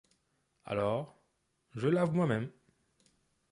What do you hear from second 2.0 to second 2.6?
moi-même.